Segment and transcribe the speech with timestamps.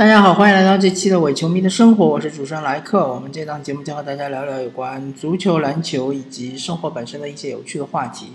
[0.00, 3.12] 大家好，欢迎来到这期的伪球迷的生活，我是主持人莱克。
[3.12, 8.32] 我们这档节目将和大家聊聊有关足球、篮球以及生活本身的一些有趣的话题。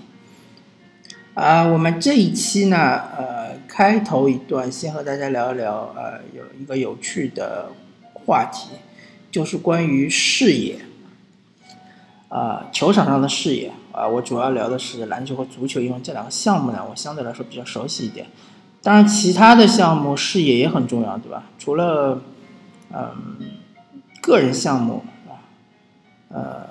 [1.34, 2.78] 啊，我们这一期呢，
[3.18, 7.72] 呃，开头一段先和大家聊一聊，呃，有一个有趣的
[8.14, 8.70] 话题，
[9.32, 10.78] 就是关于视野，
[12.30, 13.72] 啊，球场上的视野。
[13.92, 18.28] 啊，我主要聊的是篮球和足球，因为这两个项目呢，我相对来说比较熟悉一点。
[18.86, 21.46] 当然，其他的项目视野也很重要，对吧？
[21.58, 22.22] 除了，
[22.94, 23.36] 嗯，
[24.22, 25.42] 个人项目啊，
[26.30, 26.68] 呃，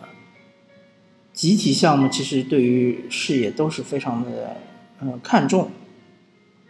[1.33, 4.57] 集体项目其实对于视野都是非常的
[5.01, 5.73] 嗯看重。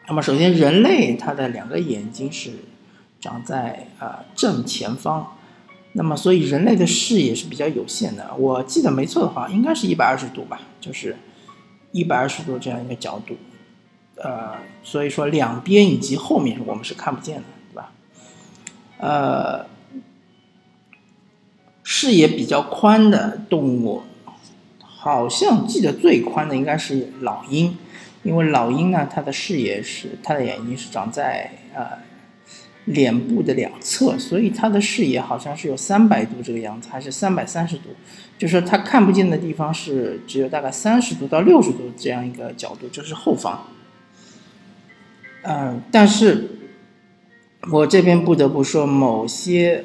[0.09, 2.51] 那么，首先，人类他的两个眼睛是
[3.21, 5.37] 长在啊正前方，
[5.93, 8.35] 那么所以人类的视野是比较有限的。
[8.39, 11.15] 我记得没错的话，应该是一百二十度吧，就是
[11.93, 13.37] 一百二十度这样一个角度。
[14.17, 17.93] 呃，所以说两边以及后面我们是看不见的，对吧？
[18.99, 19.67] 呃，
[21.83, 24.03] 视野比较宽的动物，
[24.79, 27.77] 好像记得最宽的应该是老鹰，
[28.23, 31.99] 因为老鹰呢，它的视野是它的眼睛是长在呃
[32.85, 37.91] 脸部的两侧，所以它的视野好像是有三百度这个样子，还是三百三十度，
[38.39, 43.67] 就是它看不见的地方是只有大概三十度到六十度这样一个角度，就是后方。
[45.47, 46.49] 嗯，但是
[47.71, 49.85] 我这边不得不说，某些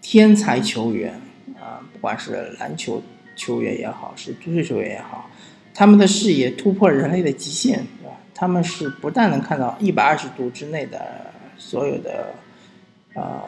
[0.00, 1.20] 天才球员
[1.60, 3.02] 啊，不管是篮球
[3.36, 5.28] 球员也好，是足球球员也好，
[5.74, 8.16] 他们的视野突破人类的极限，对吧？
[8.34, 12.34] 他们是不但能看到一百二十度之内的所有的
[13.12, 13.42] 呃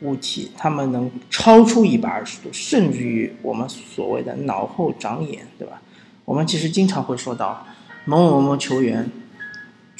[0.00, 5.82] 物体，他们能超出一百二十度，甚至于我们所谓的脑后长眼，对吧？
[6.24, 7.66] 我们其实经常会说到
[8.06, 9.10] 某某某球员。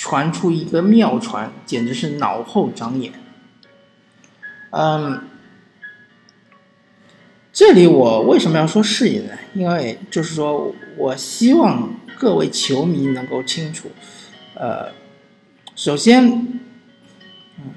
[0.07, 3.13] 传出一个妙传，简直是脑后长眼。
[4.71, 5.25] 嗯，
[7.53, 9.37] 这里我为什么要说视野呢？
[9.53, 13.91] 因为就是说我希望各位球迷能够清楚，
[14.55, 14.93] 呃，
[15.75, 16.25] 首先，
[17.59, 17.75] 嗯，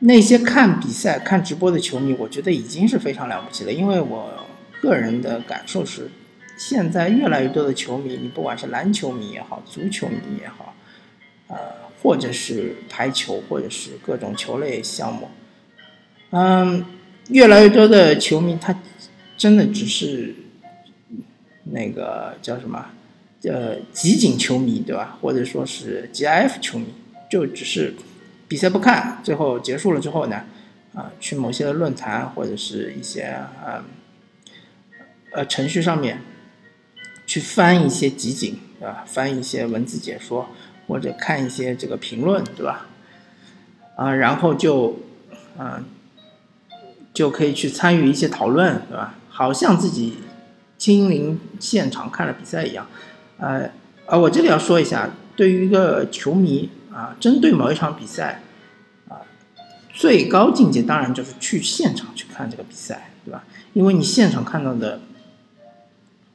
[0.00, 3.72] 那些看比赛、看直播的球迷，我觉得已经是非常了不起了。
[3.72, 4.44] 因为我
[4.82, 6.10] 个人的感受是，
[6.58, 10.72] 现在越来越多的球迷，你不管是篮球迷也好，足球迷也好。
[11.48, 11.56] 呃，
[12.02, 15.28] 或者是排球，或者是各种球类项目，
[16.30, 16.84] 嗯，
[17.28, 18.82] 越来越多的球迷他
[19.36, 20.34] 真的只是
[21.64, 22.86] 那个叫什么，
[23.44, 25.18] 呃，集锦球迷对吧？
[25.20, 26.86] 或者说是 GIF 球迷，
[27.30, 27.94] 就只是
[28.48, 30.44] 比赛不看，最后结束了之后呢，
[30.94, 33.84] 啊，去某些论坛或者是一些呃
[35.32, 36.22] 呃程序上面
[37.24, 39.04] 去翻一些集锦，对吧？
[39.06, 40.48] 翻一些文字解说。
[40.86, 42.86] 或者看一些这个评论，对吧？
[43.96, 44.96] 啊，然后就，
[45.58, 45.84] 嗯，
[47.14, 49.14] 就可以去参与一些讨论，对吧？
[49.28, 50.18] 好像自己
[50.78, 52.86] 亲临现场看了比赛一样。
[53.38, 53.70] 呃，
[54.06, 58.42] 啊，我这里要说一下，对于一个球迷啊，针对某一场比赛
[59.08, 59.20] 啊，
[59.92, 63.44] 最高境界当然就是去现场去看这个比赛，对吧？
[63.72, 65.00] 因为你现场看到的，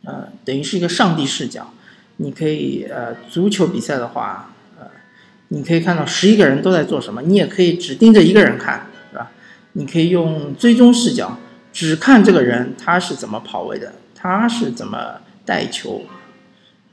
[0.04, 1.72] 呃，等于是一个上帝视角。
[2.24, 4.86] 你可以呃，足球比赛的话，呃，
[5.48, 9.32] 你可以看到十一个人都在做什么，你也可以只盯着一个人看，是吧？
[9.74, 11.40] 你可以用追踪视角，
[11.74, 16.04] 只看这个人他是怎么跑位的，他是怎么带球。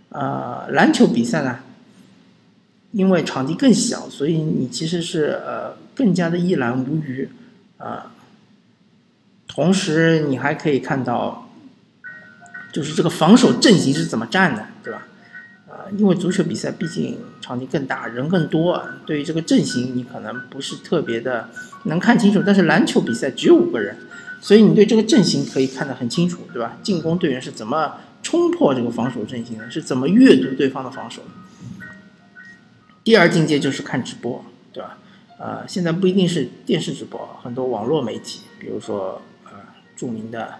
[0.09, 1.59] 呃，篮球比赛呢，
[2.93, 7.29] 因为场地更小，所以你其实是呃更加的一览无余
[7.77, 8.13] 啊。
[9.47, 11.51] 同时，你还可以看到，
[12.73, 14.67] 就是这个防守阵型是怎么站的，
[15.97, 21.49] 因为足球比赛毕竟场地更大，人更多，对于这个阵型你可能不是特别的
[21.85, 22.43] 能看清楚。
[22.45, 23.97] 但是篮球比赛只有五个人，
[24.41, 26.77] 所以你对这个阵型可以看得很清楚，对吧？
[26.83, 31.23] 进攻队员是怎么冲破这个防守阵型的，是怎么阅读对方的防守。
[33.05, 34.99] 第二境界就是看直播，对吧？
[35.39, 39.53] 呃，现在不一定是电视直播，很多网络媒体，比如说呃
[39.97, 40.57] 著名的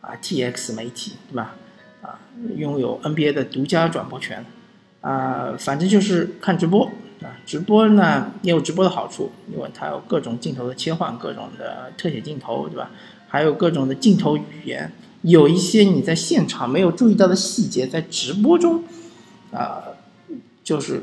[0.00, 1.56] 啊 TX 媒体，对吧？
[2.02, 2.20] 啊，
[2.56, 4.44] 拥有 NBA 的独家转播权。
[5.00, 6.84] 啊，反正就是看直播
[7.22, 12.90] 啊，直播呢也有直播的好处，因为它有各种镜头的切换，各种的特写镜头，对吧？
[13.28, 14.90] 还有各种的镜头语言，
[15.22, 18.82] 有一些你在现场没有注意到的细节，在直播中，
[19.52, 19.82] 啊，
[20.64, 21.02] 就是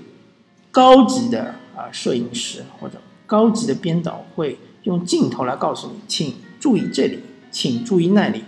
[0.71, 7.19] 高级的啊摄影师或者高级的编导会用镜头来告诉你，请注意这里，
[7.51, 8.44] 请注意那里，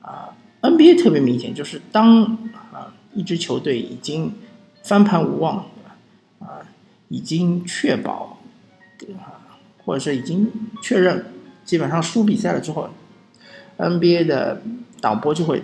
[0.00, 0.28] 啊
[0.62, 2.22] ，NBA 特别明显，就是当
[2.72, 4.32] 啊一支球队已经
[4.82, 5.66] 翻盘无望，
[6.40, 6.60] 啊，
[7.08, 8.38] 已经确保，
[9.18, 9.46] 啊，
[9.84, 10.50] 或者是已经
[10.82, 11.26] 确认
[11.64, 12.90] 基本上输比赛了之后
[13.78, 14.62] ，NBA 的
[15.00, 15.62] 导播就会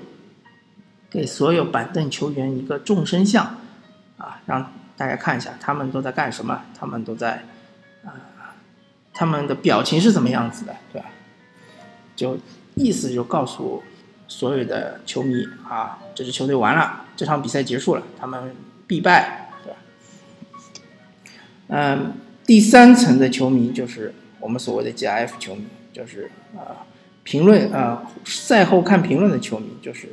[1.10, 3.58] 给所有板凳球员一个众生相，
[4.18, 7.44] 啊，让大家看一下他们都在干什么，他们都在
[8.04, 8.54] 啊，
[9.12, 11.08] 他们的表情是怎么样子的，对吧？
[12.14, 12.38] 就
[12.74, 13.82] 意思就告诉
[14.28, 18.54] 所有的球迷啊，这支球队完了，这场比赛结束了，他们
[18.86, 19.78] 必败，对吧？
[21.68, 22.12] 嗯。
[22.46, 26.86] 第三层的球迷就是我们所谓的 GIF 球迷，就是啊
[27.24, 30.10] 评论啊赛后看评论的球迷，就是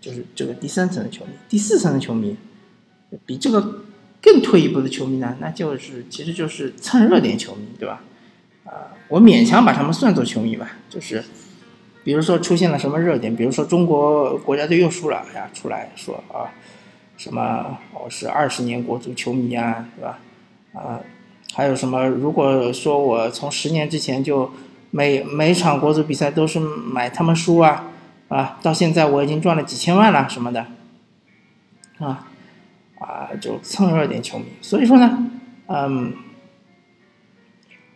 [0.00, 1.32] 就是这个第三层的球迷。
[1.50, 2.34] 第四层的球迷，
[3.26, 3.82] 比这个
[4.22, 8.02] 更退一步的球迷呢，那就是其实就是蹭热点球迷，对吧？
[8.64, 10.78] 啊，我勉强把他们算作球迷吧。
[10.88, 11.22] 就是
[12.02, 16.48] 比如说出现了什么热点，比如说中国国家队又输了，哎呀，出来说啊
[17.16, 20.18] 什么我是二十年国足球迷啊，对吧？
[20.74, 21.00] 啊，
[21.54, 22.06] 还有什么？
[22.06, 24.50] 如果说我从十年之前就
[24.90, 27.90] 每每场国足比赛都是买他们书啊，
[28.28, 30.66] 啊，到现在我已经赚了几千万了什么的，
[31.98, 32.28] 啊，
[32.98, 34.44] 啊，就蹭热点球迷。
[34.60, 35.30] 所以说呢，
[35.68, 36.12] 嗯，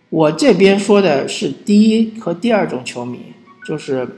[0.08, 3.34] 我这边说的是第一和第二种球迷，
[3.67, 4.17] 就是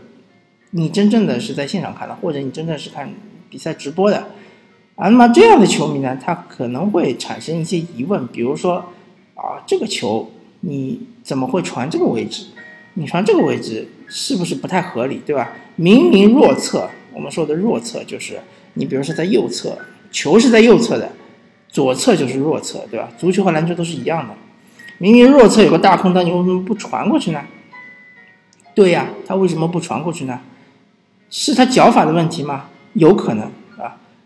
[0.71, 3.13] 你真正的是在现场看的，或者你真正是看
[3.51, 4.29] 比赛直播的。
[4.95, 8.77] 啊，那么这样的球迷呢，他可能会产生一些疑问，比如说，
[9.35, 10.31] 啊，这个球
[10.61, 12.47] 你怎么会传这个位置？
[12.95, 15.51] 你传这个位置是不是不太合理，对吧？
[15.77, 18.39] 明明弱侧，我们说的弱侧就是
[18.75, 19.79] 你比如说在右侧，
[20.11, 21.11] 球是在右侧的，
[21.69, 23.09] 左侧就是弱侧，对吧？
[23.17, 24.35] 足球和篮球都是一样的，
[24.99, 27.43] 明明弱侧有个大空当，你为什么不传过去呢？
[28.75, 30.41] 对呀，他为什么不传过去呢？
[31.31, 32.67] 是他脚法的问题吗？
[32.93, 33.51] 有可能。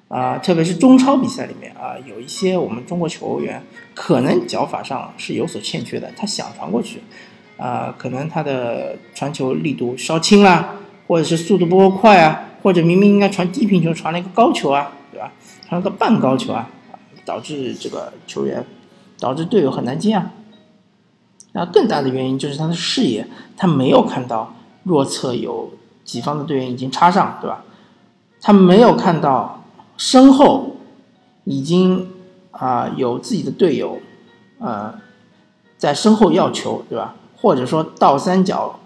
[0.09, 3.61] 啊，特别是中超比赛里面啊，有一些我们中国球员
[3.93, 7.03] 可能脚法上是有所欠缺的，他想传过去，
[7.57, 10.77] 啊，可能他的传球力度稍轻啦，
[11.09, 15.33] 或者是速度不够快啊，或者明明应该传低平球，传了一个高球啊，对吧？
[15.69, 16.71] 传了个半高球啊，
[17.25, 18.65] 导致这个球员，
[19.19, 20.31] 导致队友很难接啊。
[21.51, 23.27] 那更大的原因就是他的视野，
[23.57, 24.55] 他没有看到
[24.85, 25.73] 弱侧有
[26.05, 27.65] 己方的队员已经插上，对吧？
[28.41, 29.65] 他没有看到。
[29.97, 30.77] 身后
[31.45, 32.11] 已经
[32.51, 33.99] 啊有自己的队友，
[34.59, 34.95] 呃，
[35.79, 37.15] 在身后要球，对吧？
[37.41, 38.79] 或者说倒三角，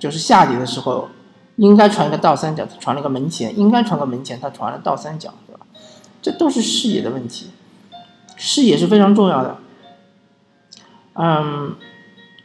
[0.00, 1.08] 就是下底的时候
[1.56, 5.66] 应该传一个倒三角，他传了个门前；应该传个门前，他传了倒三角，对吧？
[6.20, 7.50] 这都是视野的问题，
[8.36, 9.58] 视野是非常重要的。
[11.14, 11.76] 嗯，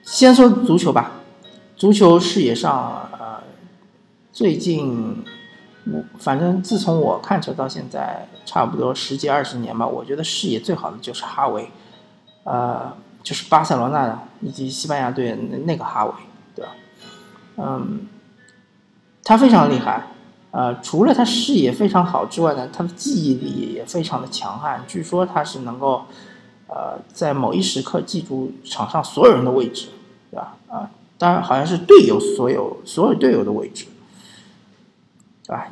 [0.03, 1.11] 先说足球吧，
[1.75, 3.43] 足球视野上，呃，
[4.31, 5.23] 最近。
[6.19, 9.87] 反正自从我看球到现在，差不多十几二十年吧。
[9.87, 11.69] 我觉得视野最好的就是哈维，
[12.43, 12.91] 呃，
[13.23, 16.11] 就是巴塞罗那的以及西班牙队那那个哈维，
[16.55, 16.71] 对吧？
[17.57, 18.07] 嗯，
[19.23, 20.07] 他非常厉害，
[20.51, 24.83] 呃，除了他视野非常好之外呢，他的记忆力也非常的强悍。
[24.87, 26.05] 据说他是能够，
[26.67, 29.87] 呃，在某一时刻记住场上所有人的位置，
[30.31, 30.57] 对吧？
[30.67, 33.85] 啊，当然好像是队友所有所有队友的位置。
[35.47, 35.67] 对吧？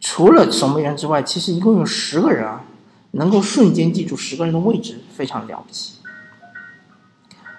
[0.00, 2.64] 除了守门员之外，其实一共有十个人啊，
[3.12, 5.98] 能够瞬间记住十个人的位置，非常了不起。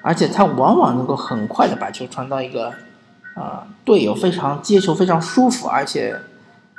[0.02, 2.74] 而且他往往能够很快的把球传到一个，
[3.36, 6.20] 啊，队友非常接球非常舒服，而且，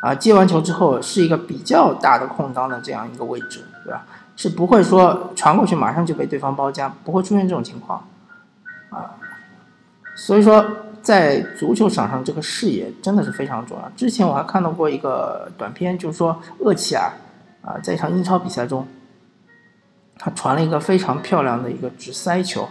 [0.01, 4.05] 啊，接完球之后是一个比较大的空档的这样一个位置，对吧？
[4.37, 8.07] 是不会说传过去马上就被对方包夹，不会出现这种情况，
[8.91, 9.15] 啊，
[10.15, 10.84] 所以说。
[11.05, 13.93] 在足球场上，这个视野真的是非常重要。
[13.95, 17.13] 之前我还看到过一个短片，就是说厄齐尔
[17.61, 18.89] 啊，在一场英超比赛中，
[20.19, 22.67] 他传了一个非常漂亮的一个直塞球，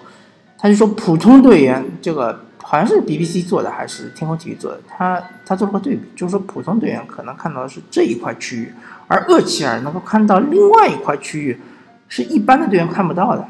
[0.57, 8.73] 他就说普通队员这个好像是 BBC 做的还是天空体育做的，他他做了个对比，就是说普通队员可能看到的是这一块区域，
[9.07, 11.61] 而厄齐尔能够看到另外一块区域，
[12.07, 13.47] 是一般的队员看不到的，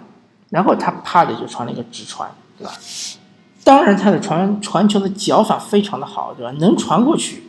[0.49, 2.73] 然后他啪的就传了一个直传，对吧？
[3.63, 6.51] 当然，他的传传球的脚法非常的好，对吧？
[6.60, 7.43] 能传过去，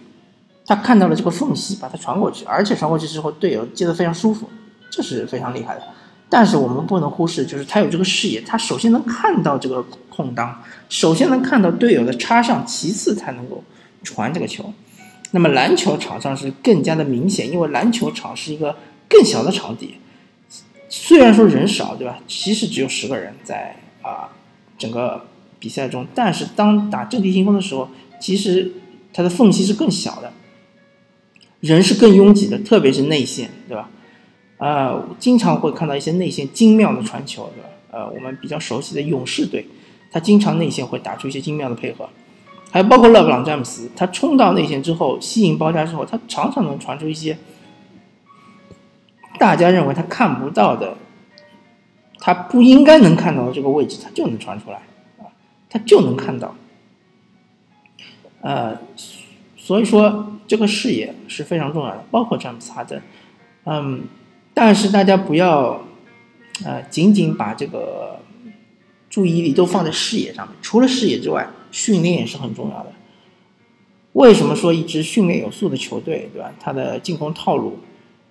[0.65, 4.49] 他看到了这个缝隙，把它传过去，而且传过去之后，队友接得非常舒服，
[4.91, 5.83] 这是非常厉害的。
[6.31, 13.65] 但是我们不能忽视，就是他有这个视野，他首先能看到这个空当，首先能看到队友的插上，其次才能够
[14.05, 14.73] 传这个球。
[15.33, 18.77] 那么篮球场上是更加的明显，因为篮球场是一个
[19.09, 19.97] 更小的场地，
[20.89, 22.21] 虽然说人少，对吧？
[22.29, 24.29] 其实只有十个人在啊，
[24.79, 25.27] 整个。
[25.65, 27.89] 比赛中，但是当打阵地进攻的时候，
[28.21, 28.71] 其实
[29.15, 30.31] 它的缝隙是更小的，
[31.61, 33.89] 人是更拥挤的，特别是内线，对吧？
[34.59, 37.69] 呃，经常会看到一些内线精妙的传球，对吧？
[37.93, 39.67] 呃，我们比较熟悉的勇士队，
[40.13, 42.11] 他经常内线会打出一些精妙的配合，
[42.71, 47.39] 还包括勒布朗詹姆斯，他冲到内线之后吸引包夹之后，他常常能传出一些
[49.39, 50.99] 大家认为他看不到的，
[52.19, 54.83] 他不应该能看到的这个位置，他就能传出来，
[55.75, 56.55] 他就能看到。
[58.41, 58.79] 呃，
[59.57, 63.03] 所以说这个视野是非常重要的，包括詹姆斯哈登，
[63.65, 64.05] 嗯，
[64.55, 65.83] 但是大家不要。
[66.65, 68.21] 呃，仅仅把这个
[69.11, 72.93] 注意力都放在视野上面，除了视野之外，训练也是很重要的。
[74.13, 76.53] 为什么说一支训练有素的球队，对吧？
[76.61, 77.81] 他的进攻套路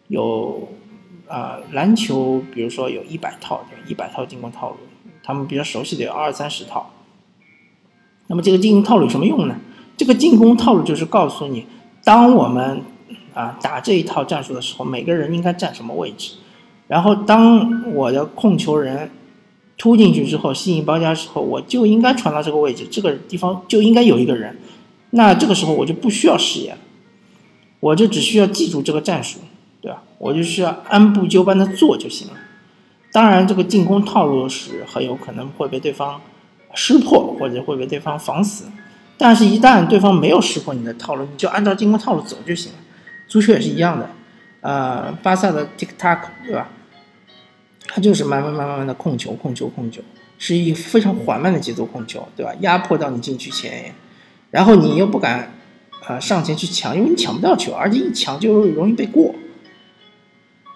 [0.08, 0.70] 有
[1.28, 4.78] 啊，篮球比如说有一百套，对一百套进攻套路，
[5.22, 6.90] 他们比较熟悉的有二三十套。
[8.34, 9.56] 那么这个进攻套路有什么用呢？
[9.96, 11.68] 这个进攻套路就是告诉你，
[12.04, 12.82] 当我们
[13.32, 16.34] 啊打这一套战术的时候，每个人应该站什么位置。
[16.88, 19.12] 然后，当我的控球人
[19.78, 24.58] 突进去之后，吸引包夹时候，我就应该传到这个位置，这个地方就应该有一个人。
[25.12, 26.78] 那这个时候我就不需要视野了，
[27.82, 29.38] 我就只需要记住这个战术，
[29.80, 30.02] 对吧？
[30.18, 32.34] 我就需要按部就班的做就行了。
[33.12, 36.20] 当然，这个进攻套路是很有可能会被对方
[36.74, 38.66] 识破，或者会被对方防死。
[39.18, 42.80] 但是，一旦对方没有识破你的套路，你就按照进攻套路走就行了。
[43.28, 44.10] 足球也是一样的，
[44.62, 46.70] 呃，巴萨的 Tik Tak，对吧？
[47.88, 50.02] 他就是慢慢、慢慢、慢的控球、控球、控球，
[50.40, 52.52] 是以非常缓慢的节奏控球，对吧？
[52.62, 53.96] 压迫到你禁区前沿，
[54.52, 55.54] 然后你又不敢
[56.08, 59.34] 啊上前去抢，因为你抢不到球，而且一抢就容易被过。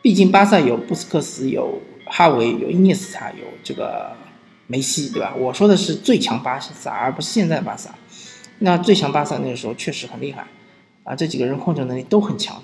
[0.01, 4.11] 毕竟巴萨有布斯克斯、有哈维、有伊涅斯塔、有这个
[4.67, 5.33] 梅西，对吧？
[5.35, 7.95] 我说的是最强巴萨，而不是现在巴萨。
[8.59, 10.45] 那最强巴萨那个时候确实很厉害
[11.03, 12.61] 啊，这几个人控球能力都很强。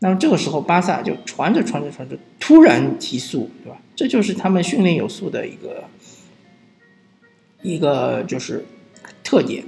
[0.00, 3.78] 那么这个时候，巴萨就传着传着传着，突然提速，对吧？
[3.96, 5.84] 这就是他们训练有素的一个
[7.62, 8.64] 一个就是
[9.24, 9.64] 特点，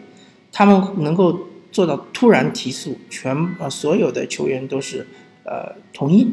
[0.52, 1.36] 他们能够
[1.72, 5.06] 做到突然提速，全呃所有的球员都是
[5.44, 6.26] 呃统一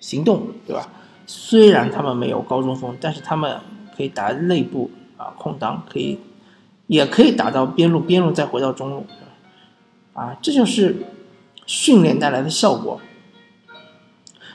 [0.00, 0.88] 行动，对吧？
[1.26, 3.60] 虽然他们没有高中锋，但是他们
[4.02, 6.18] 可以打内部啊空档，可以
[6.88, 9.06] 也可以打到边路，边路再回到中路，
[10.12, 11.06] 啊，这就是
[11.66, 13.00] 训练带来的效果。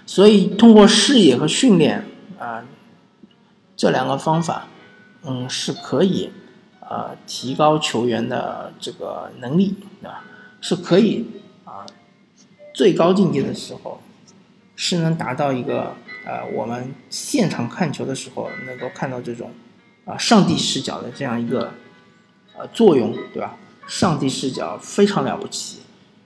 [0.05, 2.03] 所以，通过视野和训练
[2.37, 2.65] 啊，
[3.77, 4.67] 这两个方法，
[5.23, 6.29] 嗯，是可以
[6.81, 10.25] 啊提高球员的这个能力，对吧？
[10.59, 11.25] 是可以
[11.63, 11.85] 啊
[12.73, 14.01] 最高境界的时候，
[14.75, 15.95] 是能达到一个
[16.27, 19.49] 呃我们现场看球的时候能够看到这种
[20.03, 21.71] 啊上帝视角的这样一个
[22.57, 23.55] 呃作用，对吧？
[23.87, 25.79] 上帝视角非常了不起。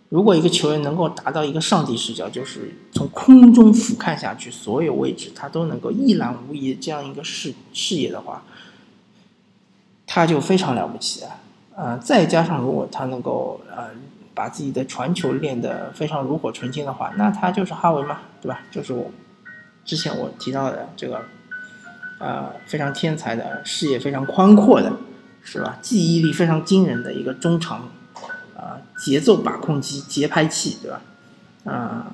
[0.10, 8.44] 如果一个球员能够达到一个上帝视角，就是从空中俯瞰下去，所有位置他都能够一览无遗这样一个视视野的话，
[10.08, 11.40] 他就非常了不起啊！
[11.76, 13.90] 呃，再加上如果他能够呃
[14.34, 18.62] 把自己的传球练得非常炉火纯青的话，那他就是哈维嘛，对吧？
[18.70, 19.10] 就是我
[19.86, 21.22] 之前我提到的这个
[22.20, 24.94] 呃非常天才的视野非常宽阔的，
[25.44, 25.78] 是吧？
[25.82, 27.90] 记忆力非常惊人的一个中场。
[28.54, 31.02] 啊，节奏把控机、节拍器，对吧？
[31.66, 32.14] 啊，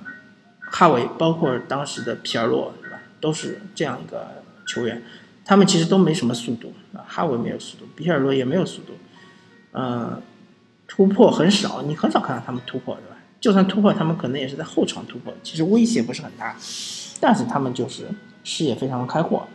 [0.71, 2.99] 哈维包括当时的皮尔洛，对吧？
[3.19, 4.27] 都是这样一个
[4.65, 5.03] 球员。
[5.43, 8.93] 他们其实都没什么速度啊，哈维没有速度，皮尔洛也没有速度。
[9.73, 10.21] 嗯，
[10.87, 13.17] 突破很少，你很少看到他们突破，对吧？
[13.47, 16.53] 就算突破，他们可能也是在后场突破，其实威胁不是很大。
[17.21, 18.09] 但是他们就是
[18.43, 19.47] 视野非常的开阔。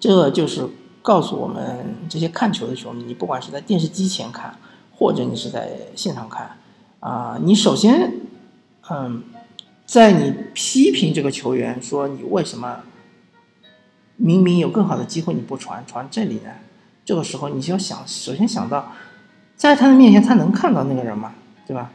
[0.00, 0.66] 这就是
[1.00, 4.52] 告诉我们这些看球的球迷，你不管是在电视机前看。
[4.92, 6.58] 或者你是在现场看，
[6.98, 8.14] 啊，你首先，
[8.90, 9.22] 嗯，
[9.86, 12.80] 在你批评这个球员说你为什么
[14.16, 16.50] 明明有更好的机会你不传传这里呢？
[17.04, 18.92] 这个时候你就要想，首先想到，
[19.56, 21.32] 在他的面前他能看到那个人吗？
[21.66, 21.90] 对吧？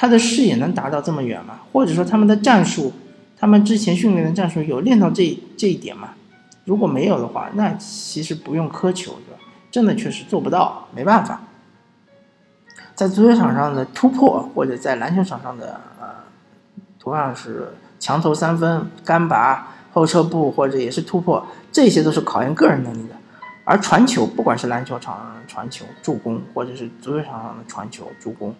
[0.00, 1.60] 他的视野能达到这么远吗？
[1.74, 2.90] 或者说他们的战术，
[3.36, 6.14] 他们之前训练的战术有练到这这一点吗？
[6.64, 9.18] 如果没有的话，那其实不用苛求，
[9.70, 11.42] 真的确实做不到，没办法。
[12.94, 16.06] 在足球场上的突破，或者在篮球场上的呃，
[16.98, 23.14] 同样是墙头三分、干拔、后撤步，或者也是突破，这些都是考验个人能力的。
[23.64, 28.54] 而传球，不管是篮球场上的传球助攻，或者是足球场上的传球助攻，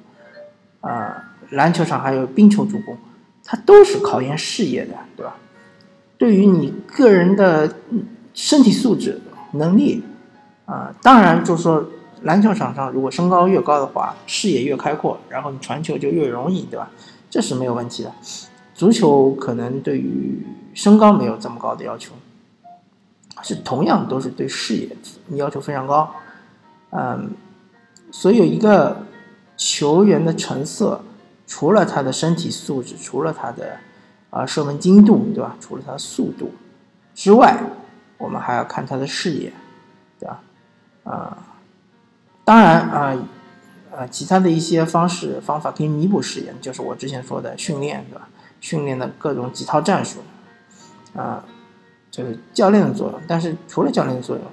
[0.80, 2.96] 啊，篮球场还有冰球助攻，
[3.44, 5.36] 它都是考验视野的，对吧？
[6.18, 7.76] 对于你个人的
[8.34, 9.20] 身体素质、
[9.52, 10.02] 能力，
[10.66, 11.84] 啊，当然就是说。
[12.24, 16.90] 篮球场上，如果身高越高的话，视野越开阔，然后你传球就越容易，对吧？
[17.30, 18.12] 这是没有问题的。
[18.74, 22.12] 足球可能对于身高没有这么高的要求，
[23.42, 24.94] 是同样都是对视野
[25.30, 26.14] 要求非常高。
[26.90, 27.30] 嗯，
[28.10, 29.06] 所以有一个
[29.60, 31.02] 球员的成色，
[31.46, 33.76] 除了他的身体素质，除了他的
[34.30, 35.54] 啊射门精度，对吧？
[35.60, 36.50] 除了他的速度
[37.14, 37.62] 之外，
[38.16, 39.52] 我们还要看他的视野，
[40.18, 40.40] 对吧？
[41.04, 41.36] 啊，
[42.42, 43.14] 当然啊，
[43.90, 48.30] 呃，其他的一些方式方法可以弥补视野，就是我之前说的训练，对吧？
[48.62, 50.20] 训练的各种几套战术，
[51.14, 51.44] 啊，
[52.10, 53.20] 这是教练的作用。
[53.28, 54.44] 但是除了教练的作用，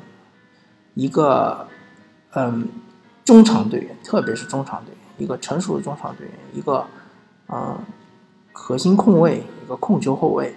[0.96, 1.66] 一个。
[2.34, 2.68] 嗯，
[3.24, 6.86] 中场队员，特别是中场队员，一个成熟的中场队员一个
[7.50, 7.78] 嗯
[8.52, 10.56] 核心控卫一个控球后卫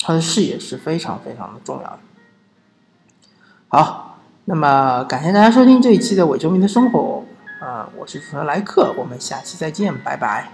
[0.00, 1.98] 他的视野是非常非常的重要
[3.68, 7.24] 好那么感谢大家收听这一期的伪球迷的生活
[7.60, 10.52] 啊我是主持人莱克我们下期再见拜拜。